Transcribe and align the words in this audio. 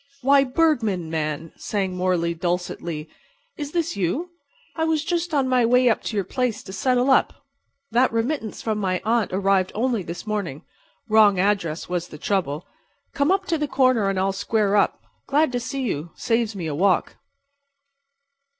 "Why, 0.21 0.43
Bergman, 0.43 1.11
man," 1.11 1.51
sang 1.57 1.95
Morley, 1.95 2.33
dulcetly, 2.33 3.07
"is 3.55 3.71
this 3.71 3.95
you? 3.95 4.31
I 4.75 4.83
was 4.83 5.05
just 5.05 5.31
on 5.31 5.47
my 5.47 5.63
way 5.63 5.89
up 5.89 6.01
to 6.05 6.15
your 6.17 6.25
place 6.25 6.63
to 6.63 6.73
settle 6.73 7.11
up. 7.11 7.45
That 7.91 8.11
remittance 8.11 8.63
from 8.63 8.79
my 8.79 8.99
aunt 9.05 9.31
arrived 9.31 9.71
only 9.75 10.01
this 10.01 10.25
morning. 10.25 10.63
Wrong 11.07 11.39
address 11.39 11.87
was 11.87 12.07
the 12.07 12.17
trouble. 12.17 12.65
Come 13.13 13.29
up 13.31 13.45
to 13.45 13.59
the 13.59 13.67
corner 13.67 14.09
and 14.09 14.17
I'll 14.17 14.33
square 14.33 14.75
up. 14.75 15.03
Glad 15.27 15.51
to 15.51 15.59
see 15.59 15.83
you. 15.83 16.09
Saves 16.15 16.55
me 16.55 16.65
a 16.65 16.73
walk." 16.73 17.17